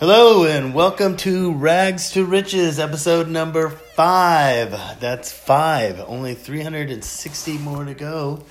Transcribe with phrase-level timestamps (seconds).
[0.00, 4.70] Hello and welcome to Rags to Riches, episode number five.
[5.00, 5.98] That's five.
[5.98, 8.44] Only 360 more to go.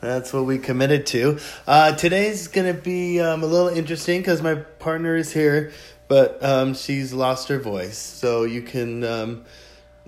[0.00, 1.38] That's what we committed to.
[1.68, 5.70] Uh, today's going to be um, a little interesting because my partner is here,
[6.08, 7.96] but um, she's lost her voice.
[7.96, 9.04] So you can.
[9.04, 9.44] Um,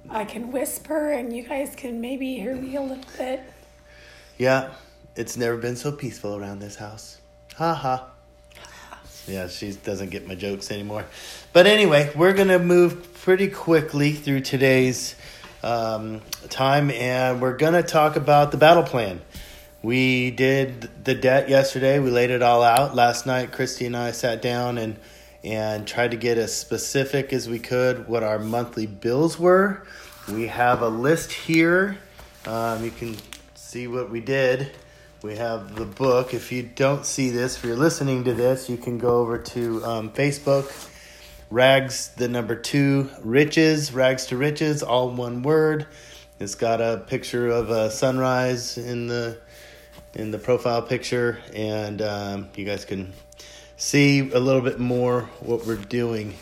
[0.09, 3.45] I can whisper and you guys can maybe hear me a little bit.
[4.38, 4.72] yeah,
[5.14, 7.18] it's never been so peaceful around this house.
[7.59, 8.10] Ha ha.
[9.27, 11.07] Yeah, she doesn't get my jokes anymore.
[11.53, 15.14] But anyway, we're going to move pretty quickly through today's
[15.62, 19.21] um, time and we're going to talk about the battle plan.
[19.82, 21.98] We did the debt yesterday.
[21.98, 22.95] We laid it all out.
[22.95, 24.96] Last night, Christy and I sat down and
[25.43, 29.87] and tried to get as specific as we could what our monthly bills were.
[30.29, 31.96] We have a list here.
[32.47, 33.17] Um, you can
[33.55, 34.70] see what we did.
[35.23, 36.33] We have the book.
[36.33, 39.84] If you don't see this, if you're listening to this, you can go over to
[39.84, 40.73] um, Facebook.
[41.51, 45.87] Rags, the number two, riches, rags to riches, all one word.
[46.39, 49.37] It's got a picture of a sunrise in the
[50.15, 53.12] in the profile picture, and um, you guys can
[53.77, 56.34] see a little bit more what we're doing.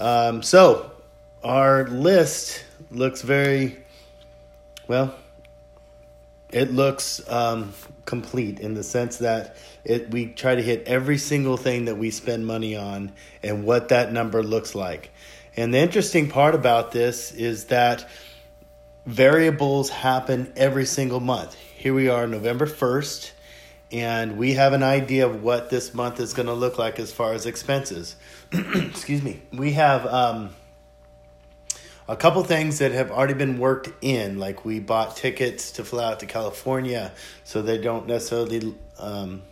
[0.00, 0.90] Um, so,
[1.44, 3.78] our list looks very
[4.88, 5.14] well.
[6.56, 7.74] It looks um,
[8.06, 12.10] complete in the sense that it we try to hit every single thing that we
[12.10, 13.12] spend money on
[13.42, 15.10] and what that number looks like.
[15.54, 18.08] And the interesting part about this is that
[19.04, 21.54] variables happen every single month.
[21.76, 23.32] Here we are, November 1st,
[23.92, 27.12] and we have an idea of what this month is going to look like as
[27.12, 28.16] far as expenses.
[28.52, 29.42] Excuse me.
[29.52, 30.54] We have um,
[32.08, 36.04] a couple things that have already been worked in, like we bought tickets to fly
[36.04, 37.12] out to California,
[37.44, 39.42] so they don't necessarily um,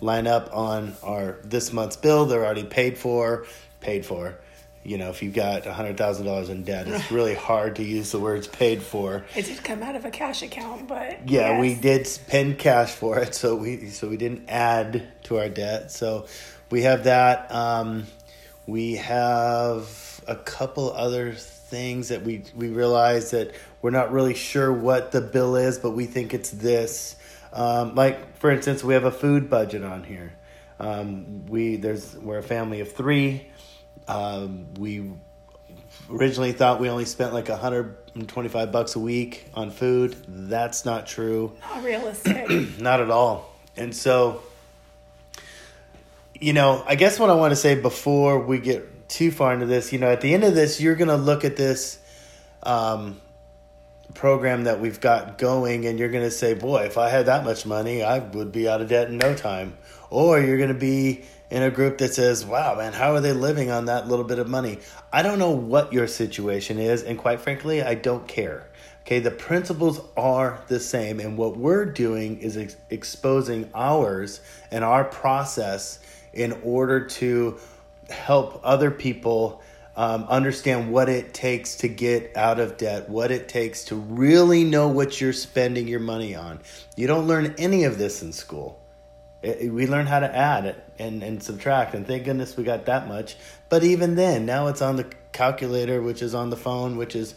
[0.00, 2.26] line up on our this month's bill.
[2.26, 3.46] They're already paid for,
[3.80, 4.38] paid for
[4.84, 8.12] you know, if you've got hundred thousand dollars in debt, it's really hard to use
[8.12, 9.24] the words paid for.
[9.34, 11.60] It did come out of a cash account, but Yeah, yes.
[11.60, 15.90] we did spend cash for it, so we so we didn't add to our debt.
[15.90, 16.26] So
[16.70, 17.50] we have that.
[17.50, 18.06] Um,
[18.66, 24.72] we have a couple other things that we we realize that we're not really sure
[24.72, 27.16] what the bill is, but we think it's this.
[27.52, 30.34] Um, like for instance, we have a food budget on here.
[30.78, 33.48] Um, we there's we're a family of three.
[34.08, 35.12] Um, we
[36.10, 40.16] originally thought we only spent like 125 bucks a week on food.
[40.28, 41.52] That's not true.
[41.60, 42.48] not realistic.
[42.78, 43.52] Not at all.
[43.76, 44.42] And so,
[46.34, 49.66] you know, I guess what I want to say before we get too far into
[49.66, 51.98] this, you know, at the end of this, you're going to look at this
[52.62, 53.20] um,
[54.14, 57.44] program that we've got going and you're going to say, boy, if I had that
[57.44, 59.76] much money, I would be out of debt in no time.
[60.10, 63.32] Or you're going to be in a group that says, wow, man, how are they
[63.32, 64.78] living on that little bit of money?
[65.12, 67.02] I don't know what your situation is.
[67.02, 68.68] And quite frankly, I don't care.
[69.02, 74.82] Okay, the principles are the same, and what we're doing is ex- exposing ours and
[74.82, 75.98] our process
[76.32, 77.58] in order to
[78.10, 79.62] help other people
[79.96, 84.64] um, understand what it takes to get out of debt, what it takes to really
[84.64, 86.60] know what you're spending your money on.
[86.96, 88.80] You don't learn any of this in school.
[89.42, 93.06] It- we learn how to add and, and subtract, and thank goodness we got that
[93.06, 93.36] much.
[93.68, 97.34] But even then, now it's on the calculator, which is on the phone, which is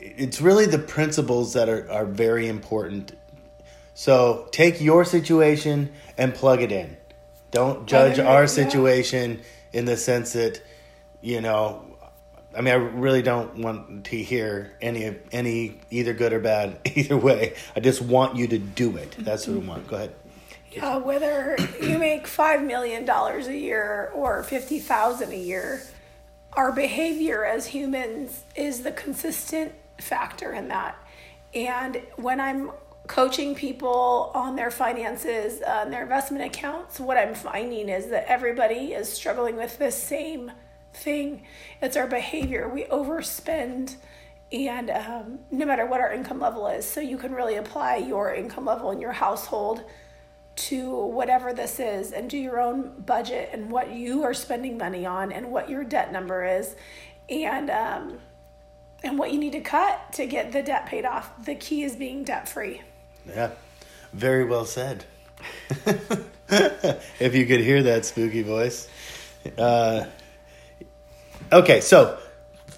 [0.00, 3.12] it's really the principles that are, are very important.
[3.94, 6.96] So take your situation and plug it in.
[7.50, 8.46] Don't judge Whether- our yeah.
[8.46, 9.40] situation
[9.72, 10.60] in the sense that,
[11.20, 11.84] you know,
[12.56, 17.16] I mean, I really don't want to hear any any either good or bad either
[17.16, 17.54] way.
[17.76, 19.14] I just want you to do it.
[19.18, 19.86] That's what I want.
[19.86, 20.14] Go ahead.
[20.80, 25.82] uh, whether you make five million dollars a year or fifty thousand a year,
[26.54, 30.96] our behavior as humans is the consistent factor in that.
[31.54, 32.70] And when I'm
[33.08, 38.26] coaching people on their finances, uh, and their investment accounts, what I'm finding is that
[38.28, 40.52] everybody is struggling with the same
[40.92, 41.42] thing.
[41.82, 42.68] It's our behavior.
[42.68, 43.96] We overspend.
[44.52, 48.32] And um, no matter what our income level is, so you can really apply your
[48.32, 49.84] income level in your household
[50.56, 55.06] to whatever this is and do your own budget and what you are spending money
[55.06, 56.74] on and what your debt number is
[57.28, 58.18] and um,
[59.04, 61.44] and what you need to cut to get the debt paid off.
[61.44, 62.82] The key is being debt free.
[63.26, 63.50] Yeah,
[64.12, 65.04] very well said.
[66.48, 68.88] if you could hear that spooky voice.
[69.56, 70.06] Uh,
[71.52, 72.18] okay, so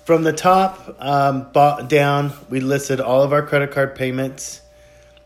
[0.04, 1.50] from the top um,
[1.88, 4.60] down, we listed all of our credit card payments.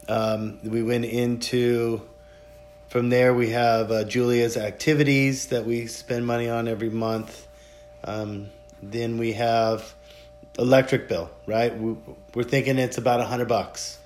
[0.09, 2.03] Um, we went into
[2.95, 7.49] from there, we have uh, Julia's activities that we spend money on every month.
[8.05, 8.51] Um,
[8.81, 9.97] then we have
[10.61, 11.77] electric bill, right?
[11.77, 11.97] We,
[12.37, 13.99] we're thinking it's about a hundred bucks.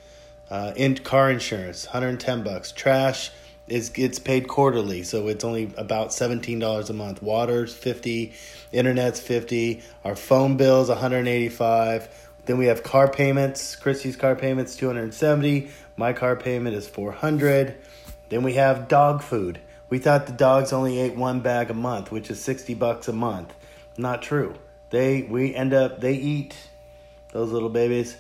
[0.51, 2.73] Uh, in car insurance, 110 bucks.
[2.73, 3.31] Trash
[3.67, 7.23] is gets paid quarterly, so it's only about $17 a month.
[7.23, 8.33] Water's 50,
[8.73, 12.09] internet's 50, our phone bill's 185.
[12.47, 13.77] Then we have car payments.
[13.77, 15.71] Christy's car payments 270.
[15.99, 17.77] My car payment is 400.
[18.31, 19.61] Then we have dog food.
[19.91, 23.13] We thought the dogs only ate one bag a month, which is 60 bucks a
[23.13, 23.53] month.
[23.99, 24.55] Not true.
[24.91, 26.57] They we end up they eat
[27.33, 28.17] those little babies.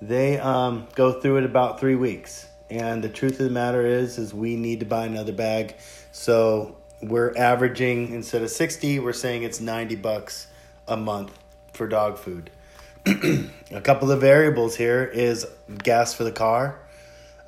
[0.00, 2.46] They um, go through it about three weeks.
[2.68, 5.74] And the truth of the matter is, is we need to buy another bag.
[6.12, 10.46] So we're averaging instead of 60, we're saying it's 90 bucks
[10.86, 11.36] a month
[11.72, 12.50] for dog food.
[13.06, 15.46] a couple of variables here is
[15.82, 16.80] gas for the car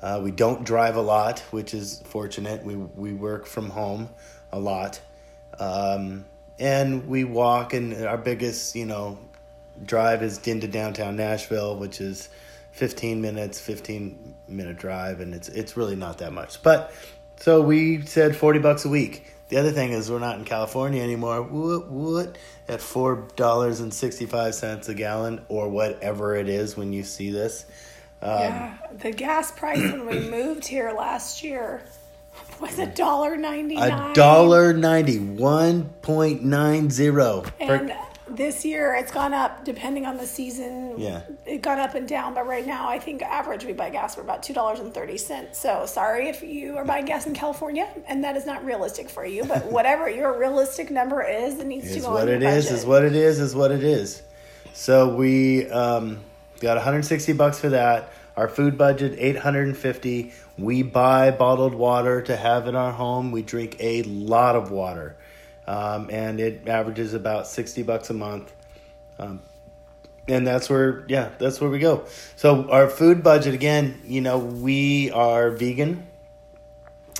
[0.03, 2.65] uh, we don't drive a lot, which is fortunate.
[2.65, 4.09] We we work from home
[4.51, 4.99] a lot,
[5.57, 6.25] um,
[6.59, 7.73] and we walk.
[7.73, 9.17] And our biggest, you know,
[9.85, 12.29] drive is into downtown Nashville, which is
[12.71, 16.61] fifteen minutes, fifteen minute drive, and it's it's really not that much.
[16.63, 16.93] But
[17.37, 19.27] so we said forty bucks a week.
[19.49, 21.41] The other thing is we're not in California anymore.
[21.41, 22.37] What what
[22.67, 27.03] at four dollars and sixty five cents a gallon or whatever it is when you
[27.03, 27.65] see this.
[28.21, 31.83] Um, yeah, the gas price when we moved here last year
[32.61, 34.11] was a dollar ninety nine.
[34.11, 37.43] A dollar ninety one point nine zero.
[37.59, 37.93] And
[38.35, 40.95] this year it's gone up depending on the season.
[40.97, 44.15] Yeah, it got up and down, but right now I think average we buy gas
[44.15, 45.57] for about two dollars and thirty cents.
[45.57, 49.25] So sorry if you are buying gas in California and that is not realistic for
[49.25, 52.11] you, but whatever your realistic number is, it needs to go.
[52.11, 52.79] What it is budget.
[52.79, 54.21] is what it is is what it is.
[54.73, 55.69] So we.
[55.69, 56.19] Um,
[56.63, 58.13] Got 160 bucks for that.
[58.37, 60.31] Our food budget 850.
[60.57, 63.33] We buy bottled water to have in our home.
[63.33, 65.17] We drink a lot of water,
[65.67, 68.53] um, and it averages about 60 bucks a month.
[69.19, 69.41] Um,
[70.27, 72.05] and that's where yeah that's where we go
[72.37, 76.07] so our food budget again you know we are vegan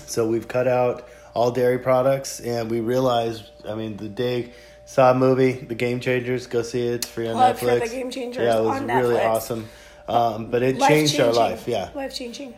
[0.06, 4.54] so we've cut out all dairy products and we realized i mean the day
[4.86, 6.48] Saw a movie, The Game Changers.
[6.48, 6.94] Go see it.
[6.96, 7.80] It's free on Plug Netflix.
[7.80, 8.44] For the Game Changers.
[8.44, 9.30] Yeah, it was really Netflix.
[9.30, 9.70] awesome.
[10.08, 11.28] Um, but it life changed changing.
[11.28, 11.68] our life.
[11.68, 12.54] Yeah, life changing.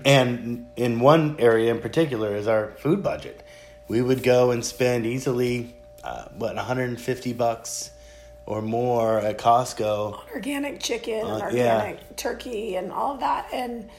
[0.04, 3.42] and in one area in particular is our food budget.
[3.90, 7.90] We would go and spend easily uh, what 150 bucks
[8.46, 10.12] or more at Costco.
[10.12, 13.48] On organic chicken Uh, and organic turkey and all of that.
[13.52, 13.90] And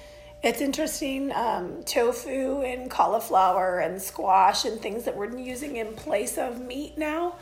[0.42, 6.38] it's interesting, um, tofu and cauliflower and squash and things that we're using in place
[6.38, 7.36] of meat now.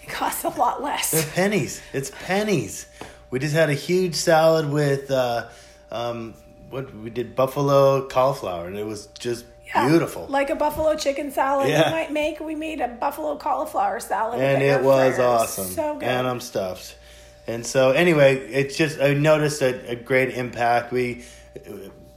[0.00, 1.82] It costs a lot less They're pennies.
[1.92, 2.86] It's pennies.
[3.30, 5.48] We just had a huge salad with uh,
[5.90, 6.34] um,
[6.70, 10.26] what we did buffalo cauliflower, and it was just Yeah, beautiful.
[10.28, 11.86] Like a buffalo chicken salad Yeah.
[11.86, 12.40] you might make.
[12.40, 14.40] We made a buffalo cauliflower salad.
[14.40, 15.26] and it was fryer.
[15.28, 15.66] awesome.
[15.66, 16.04] So good.
[16.04, 16.96] And I'm stuffed.
[17.48, 20.92] And so anyway, it's just I noticed a, a great impact.
[20.92, 21.24] We,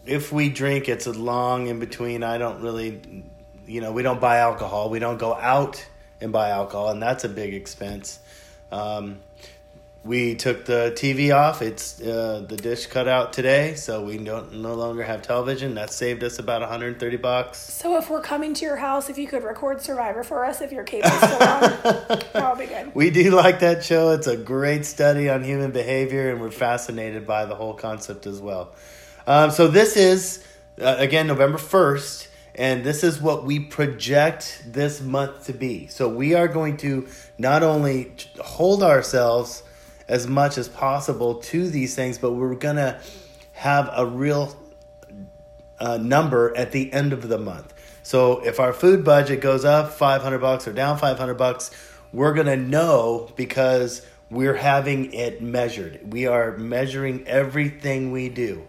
[0.05, 2.23] if we drink, it's a long in between.
[2.23, 3.23] I don't really,
[3.67, 4.89] you know, we don't buy alcohol.
[4.89, 5.85] We don't go out
[6.21, 8.19] and buy alcohol, and that's a big expense.
[8.71, 9.19] Um,
[10.03, 11.61] we took the TV off.
[11.61, 15.75] It's uh, the dish cut out today, so we don't no longer have television.
[15.75, 17.57] That saved us about 130 bucks.
[17.57, 20.71] So if we're coming to your house, if you could record Survivor for us, if
[20.71, 21.39] your cable's still on,
[22.33, 22.95] that would be good.
[22.95, 24.11] We do like that show.
[24.11, 28.39] It's a great study on human behavior, and we're fascinated by the whole concept as
[28.39, 28.73] well.
[29.27, 30.43] Um, so this is
[30.79, 35.87] uh, again November first, and this is what we project this month to be.
[35.87, 39.63] So we are going to not only hold ourselves
[40.09, 42.99] as much as possible to these things, but we're gonna
[43.53, 44.57] have a real
[45.79, 47.73] uh, number at the end of the month.
[48.03, 51.71] So if our food budget goes up 500 bucks or down 500 bucks,
[52.11, 56.11] we're going to know because we're having it measured.
[56.11, 58.65] We are measuring everything we do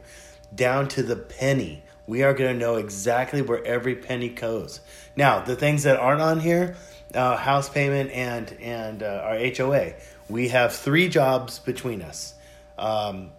[0.55, 1.83] down to the penny.
[2.07, 4.81] We are going to know exactly where every penny goes.
[5.17, 6.77] Now, the things that aren't on here,
[7.15, 9.95] uh, house payment and and uh, our HOA,
[10.29, 12.35] we have three jobs between us.
[12.79, 13.33] Um,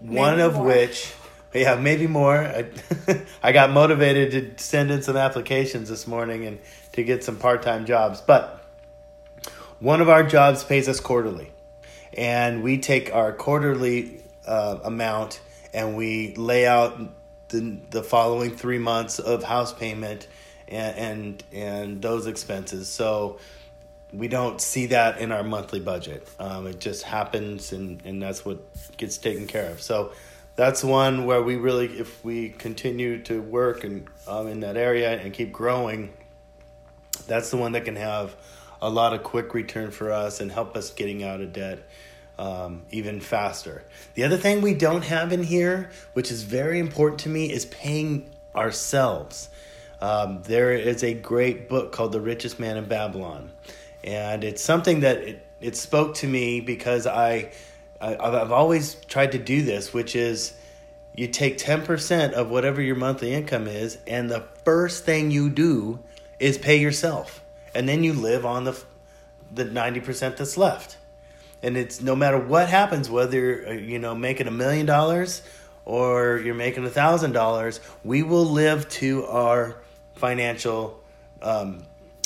[0.00, 0.66] one of more.
[0.66, 1.12] which
[1.54, 2.66] yeah maybe more I,
[3.42, 6.58] I got motivated to send in some applications this morning and
[6.92, 8.62] to get some part-time jobs but
[9.78, 11.50] one of our jobs pays us quarterly
[12.12, 15.40] and we take our quarterly uh, amount
[15.72, 16.98] and we lay out
[17.48, 20.26] the, the following three months of house payment
[20.68, 23.38] and, and and those expenses so
[24.12, 26.26] we don't see that in our monthly budget.
[26.38, 28.58] Um, it just happens, and, and that's what
[28.96, 29.82] gets taken care of.
[29.82, 30.12] So
[30.54, 35.20] that's one where we really, if we continue to work and um, in that area
[35.20, 36.12] and keep growing,
[37.26, 38.34] that's the one that can have
[38.80, 41.86] a lot of quick return for us and help us getting out of debt
[42.38, 43.82] um, even faster.
[44.14, 47.64] The other thing we don't have in here, which is very important to me, is
[47.66, 49.48] paying ourselves.
[50.00, 53.50] Um, there is a great book called The Richest Man in Babylon,
[54.04, 57.52] and it's something that it, it spoke to me because I,
[58.00, 60.54] I I've always tried to do this, which is
[61.16, 65.98] you take 10% of whatever your monthly income is and the first thing you do
[66.38, 67.42] is pay yourself.
[67.74, 68.78] And then you live on the
[69.54, 70.98] the 90% that's left.
[71.62, 75.40] And it's no matter what happens whether uh, you know making a million dollars
[75.84, 79.76] or you're making a thousand dollars we will live to our
[80.16, 81.02] financial
[81.42, 81.82] um,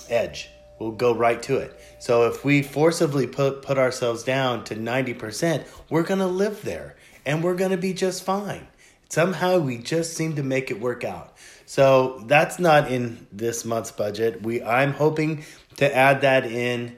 [0.08, 0.50] edge.
[0.78, 1.78] We'll go right to it.
[1.98, 6.96] So if we forcibly put put ourselves down to 90% we're going to live there
[7.26, 8.66] and we're going to be just fine.
[9.10, 11.36] Somehow we just seem to make it work out.
[11.66, 14.42] So that's not in this month's budget.
[14.42, 15.44] We i'm hoping
[15.76, 16.96] to add that in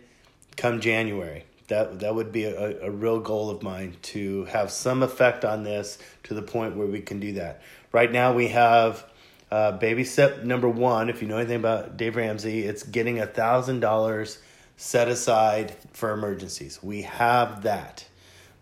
[0.56, 1.44] come january.
[1.68, 5.64] That that would be a, a real goal of mine to have some effect on
[5.64, 7.62] this to the point where we can do that.
[7.90, 9.04] Right now we have
[9.52, 11.10] uh, baby step number one.
[11.10, 14.38] If you know anything about Dave Ramsey, it's getting a thousand dollars
[14.78, 16.82] set aside for emergencies.
[16.82, 18.06] We have that.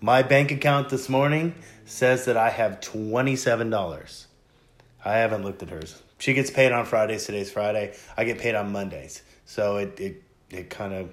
[0.00, 1.54] My bank account this morning
[1.84, 4.26] says that I have twenty seven dollars.
[5.04, 6.02] I haven't looked at hers.
[6.18, 7.24] She gets paid on Fridays.
[7.24, 7.94] Today's Friday.
[8.16, 9.22] I get paid on Mondays.
[9.44, 11.12] So it it, it kind of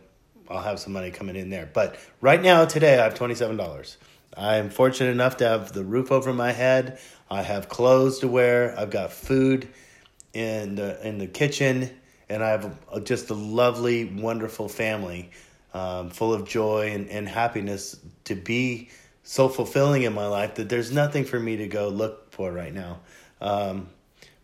[0.50, 1.70] I'll have some money coming in there.
[1.72, 3.98] But right now, today, I have twenty seven dollars.
[4.38, 7.00] I am fortunate enough to have the roof over my head.
[7.30, 8.78] I have clothes to wear.
[8.78, 9.68] I've got food
[10.34, 11.90] in the in the kitchen,
[12.30, 15.32] and I have a, just a lovely, wonderful family,
[15.74, 18.90] um, full of joy and, and happiness to be
[19.24, 22.74] so fulfilling in my life that there's nothing for me to go look for right
[22.74, 23.00] now.
[23.42, 23.90] Um,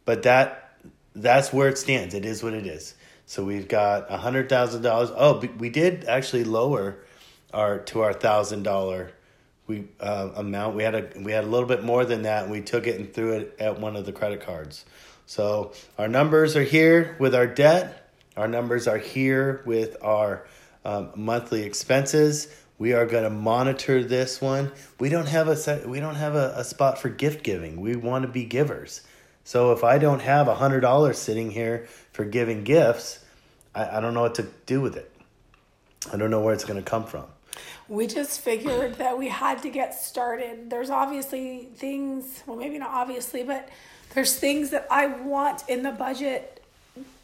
[0.05, 0.75] but that
[1.15, 2.15] that's where it stands.
[2.15, 2.95] It is what it is.
[3.27, 5.11] So we've got a hundred thousand dollars.
[5.15, 6.97] Oh, we did actually lower
[7.53, 9.11] our to our thousand dollar
[9.67, 10.75] we uh, amount.
[10.75, 12.99] We had a we had a little bit more than that, and we took it
[12.99, 14.85] and threw it at one of the credit cards.
[15.25, 18.11] So our numbers are here with our debt.
[18.35, 20.45] Our numbers are here with our
[20.83, 22.53] um, monthly expenses.
[22.77, 24.71] We are going to monitor this one.
[24.99, 27.79] We don't have a set, we don't have a, a spot for gift giving.
[27.79, 29.01] We want to be givers.
[29.45, 33.19] So if I don't have a hundred dollars sitting here for giving gifts,
[33.75, 35.11] I, I don't know what to do with it.
[36.11, 37.25] I don't know where it's going to come from.
[37.93, 40.71] We just figured that we had to get started.
[40.71, 43.69] There's obviously things, well, maybe not obviously, but
[44.15, 46.63] there's things that I want in the budget.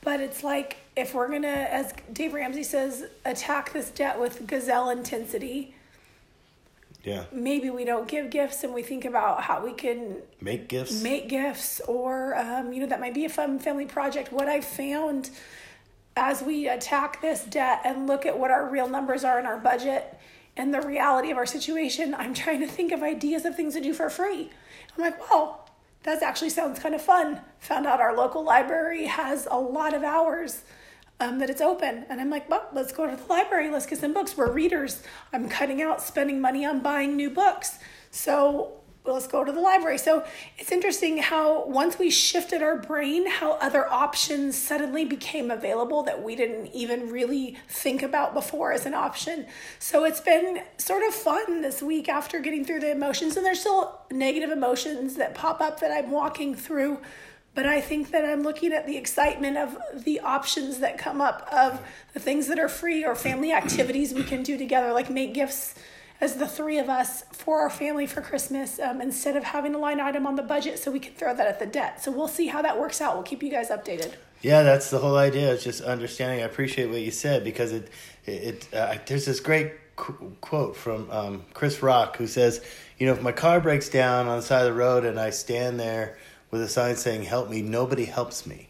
[0.02, 4.46] But it's like if we're going to, as Dave Ramsey says, attack this debt with
[4.46, 5.74] gazelle intensity,
[7.04, 7.24] yeah.
[7.32, 11.02] Maybe we don't give gifts and we think about how we can make gifts.
[11.02, 14.34] Make gifts, or um, you know that might be a fun family project.
[14.34, 15.30] What I found
[16.18, 19.58] as we attack this debt and look at what our real numbers are in our
[19.58, 20.20] budget
[20.58, 23.82] and the reality of our situation, I'm trying to think of ideas of things to
[23.82, 24.50] do for free.
[24.98, 25.70] I'm like, well,
[26.04, 27.42] that actually sounds kind of fun.
[27.60, 30.64] Found out our local library has a lot of hours
[31.20, 32.06] um, that it's open.
[32.10, 33.70] And I'm like, well, let's go to the library.
[33.70, 34.38] Let's get some books.
[34.38, 35.04] We're readers.
[35.34, 37.80] I'm cutting out spending money on buying new books.
[38.12, 39.98] So let's go to the library.
[39.98, 40.24] So
[40.58, 46.22] it's interesting how once we shifted our brain, how other options suddenly became available that
[46.22, 49.48] we didn't even really think about before as an option.
[49.80, 53.38] So it's been sort of fun this week after getting through the emotions.
[53.38, 57.00] And there's still negative emotions that pop up that I'm walking through
[57.56, 61.48] but I think that I'm looking at the excitement of the options that come up
[61.52, 61.82] of
[62.14, 65.76] the things that are free or family activities we can do together, like make gifts
[66.22, 69.78] as the three of us for our family for Christmas um, instead of having a
[69.78, 72.04] line item on the budget so we can throw that at the debt.
[72.04, 73.16] So we'll see how that works out.
[73.16, 74.14] We'll keep you guys updated.
[74.42, 75.54] Yeah, that's the whole idea.
[75.54, 76.42] It's just understanding.
[76.42, 77.90] I appreciate what you said because it,
[78.26, 82.64] it, it uh, there's this great qu- quote from um, Chris Rock who says,
[82.98, 85.30] you know, if my car breaks down on the side of the road and I
[85.30, 86.18] stand there
[86.52, 88.70] with a sign saying help me nobody helps me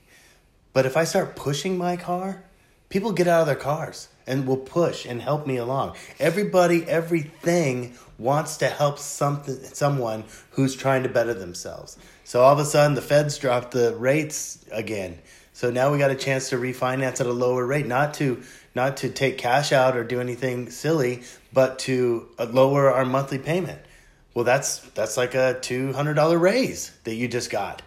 [0.74, 2.44] but if i start pushing my car
[2.90, 5.96] people get out of their cars and will push and help me along.
[6.20, 11.98] Everybody everything wants to help something someone who's trying to better themselves.
[12.24, 15.18] So all of a sudden the feds dropped the rates again.
[15.52, 18.42] So now we got a chance to refinance at a lower rate not to
[18.76, 23.40] not to take cash out or do anything silly but to uh, lower our monthly
[23.40, 23.82] payment.
[24.36, 27.82] Well, that's that's like a two hundred dollar raise that you just got.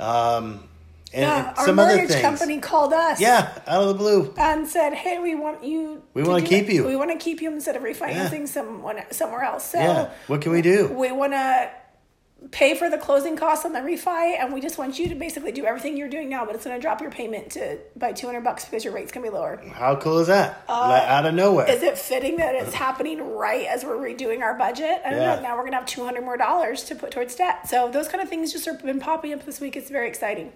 [0.00, 0.68] Um,
[1.12, 3.20] and, yeah, and some our mortgage other company called us.
[3.20, 6.02] Yeah, out of the blue, and said, "Hey, we want you.
[6.14, 6.84] We want to keep you.
[6.86, 8.46] We want to keep you instead of refinancing yeah.
[8.46, 9.70] someone somewhere else.
[9.70, 10.10] So, yeah.
[10.26, 10.88] what can we do?
[10.88, 11.70] We want to
[12.50, 15.52] pay for the closing costs on the refi, and we just want you to basically
[15.52, 18.42] do everything you're doing now, but it's going to drop your payment to by 200
[18.42, 19.56] bucks because your rate's going to be lower.
[19.72, 20.64] How cool is that?
[20.68, 21.66] like out of nowhere.
[21.68, 25.00] Uh, Is it fitting that it's happening right as we're redoing our budget?
[25.04, 25.36] I don't Yeah.
[25.36, 25.42] know.
[25.42, 27.68] Now we're going to have 200 more dollars to put towards debt.
[27.68, 29.76] So those kind of things just have been popping up this week.
[29.76, 30.52] It's very exciting.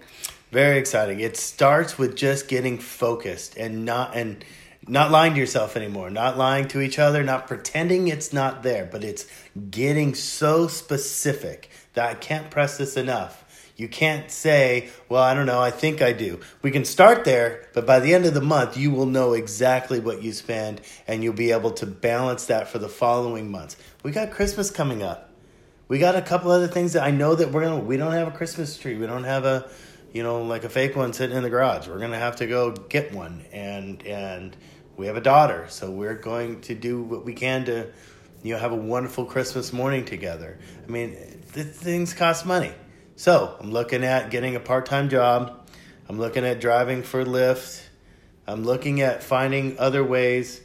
[0.51, 1.21] Very exciting.
[1.21, 4.43] It starts with just getting focused and not and
[4.87, 8.85] not lying to yourself anymore, not lying to each other, not pretending it's not there,
[8.85, 9.27] but it's
[9.69, 13.37] getting so specific that I can't press this enough.
[13.77, 16.41] You can't say, well, I don't know, I think I do.
[16.61, 19.99] We can start there, but by the end of the month, you will know exactly
[19.99, 23.77] what you spend and you'll be able to balance that for the following months.
[24.03, 25.31] We got Christmas coming up
[25.91, 27.81] we got a couple other things that I know that we're gonna.
[27.81, 28.95] We don't have a Christmas tree.
[28.95, 29.69] We don't have a,
[30.13, 31.87] you know, like a fake one sitting in the garage.
[31.87, 34.55] We're gonna have to go get one, and and
[34.97, 37.87] we have a daughter, so we're going to do what we can to,
[38.43, 40.59] you know, have a wonderful Christmas morning together.
[40.85, 41.15] I mean,
[41.53, 42.73] th- things cost money,
[43.15, 45.69] so I'm looking at getting a part time job.
[46.09, 47.81] I'm looking at driving for Lyft.
[48.47, 50.61] I'm looking at finding other ways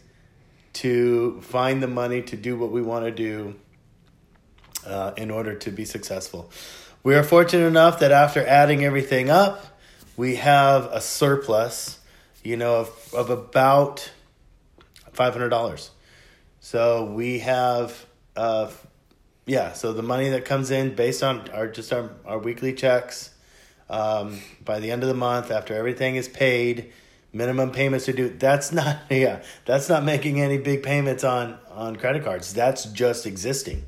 [0.75, 3.55] to find the money to do what we want to do
[4.85, 6.51] uh, in order to be successful.
[7.07, 9.65] We are fortunate enough that after adding everything up,
[10.17, 12.01] we have a surplus,
[12.43, 14.11] you know, of, of about
[15.13, 15.93] five hundred dollars.
[16.59, 18.73] So we have, uh,
[19.47, 19.73] yeah.
[19.73, 23.31] So the money that comes in based on our just our our weekly checks,
[23.89, 26.93] um, by the end of the month, after everything is paid,
[27.33, 28.31] minimum payments are due.
[28.31, 29.45] That's not yeah.
[29.65, 32.53] That's not making any big payments on on credit cards.
[32.53, 33.85] That's just existing.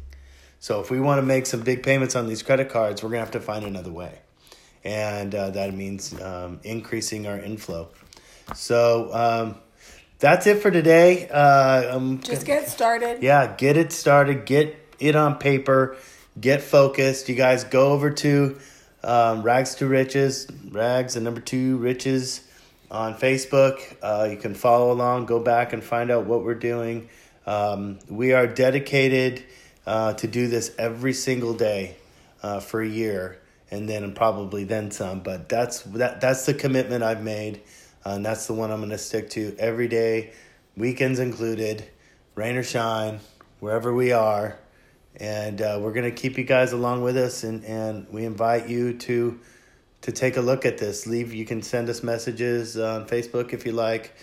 [0.61, 3.21] So if we want to make some big payments on these credit cards, we're gonna
[3.21, 4.19] have to find another way,
[4.85, 7.88] and uh, that means um, increasing our inflow.
[8.55, 9.57] So um,
[10.19, 11.29] that's it for today.
[11.29, 13.23] Uh, I'm Just get started.
[13.23, 15.97] yeah, get it started, get it on paper,
[16.41, 17.29] get focused.
[17.29, 18.59] You guys go over to
[19.05, 22.41] um, Rags to Riches, Rags and number two Riches
[22.91, 23.81] on Facebook.
[24.03, 27.09] Uh, you can follow along, go back and find out what we're doing.
[27.47, 29.44] Um, we are dedicated
[29.88, 31.96] uh, to do this every single day
[32.42, 35.20] uh, for a year, and then probably then some.
[35.20, 36.20] But that's that.
[36.20, 37.62] That's the commitment I've made,
[38.05, 40.35] uh, and that's the one I'm going to stick to every day,
[40.77, 41.88] weekends included,
[42.35, 43.20] rain or shine,
[43.61, 44.59] wherever we are,
[45.16, 48.68] and uh, we're going to keep you guys along with us, and and we invite
[48.68, 49.40] you to
[50.03, 51.07] to take a look at this.
[51.07, 51.33] Leave.
[51.33, 54.14] You can send us messages on Facebook if you like.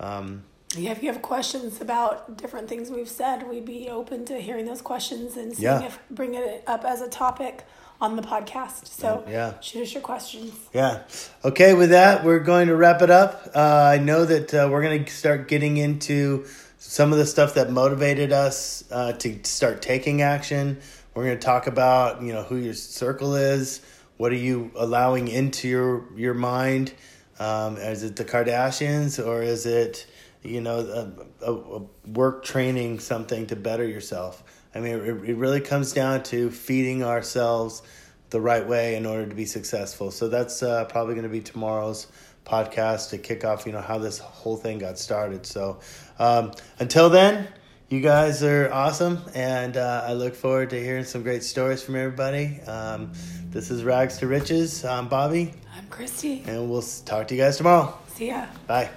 [0.00, 0.42] Um,
[0.76, 4.64] Yeah, if you have questions about different things we've said, we'd be open to hearing
[4.64, 5.82] those questions and seeing Yeah.
[5.84, 7.64] if bring it up as a topic
[8.00, 8.86] on the podcast.
[8.88, 9.60] So yeah.
[9.60, 10.54] shoot us your questions.
[10.72, 11.02] Yeah.
[11.44, 13.50] Okay, with that, we're going to wrap it up.
[13.54, 13.60] Uh,
[13.94, 16.46] I know that uh, we're going to start getting into
[16.78, 20.80] some of the stuff that motivated us uh, to start taking action.
[21.14, 23.82] We're going to talk about, you know, who your circle is.
[24.16, 26.92] What are you allowing into your your mind?
[27.38, 30.06] Um, is it the Kardashians or is it,
[30.42, 34.42] you know, a, a, a work training something to better yourself?
[34.74, 37.82] I mean, it, it really comes down to feeding ourselves
[38.30, 40.10] the right way in order to be successful.
[40.10, 42.06] So that's uh, probably going to be tomorrow's
[42.44, 45.46] podcast to kick off, you know, how this whole thing got started.
[45.46, 45.80] So
[46.18, 47.48] um, until then,
[47.92, 51.94] you guys are awesome, and uh, I look forward to hearing some great stories from
[51.96, 52.58] everybody.
[52.62, 53.12] Um,
[53.50, 54.82] this is Rags to Riches.
[54.82, 56.42] I'm Bobby, I'm Christy.
[56.46, 57.94] and we'll talk to you guys tomorrow.
[58.08, 58.46] See ya.
[58.66, 58.88] Bye.